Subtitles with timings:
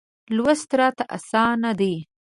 [0.35, 1.93] لوست راته اسانه دی.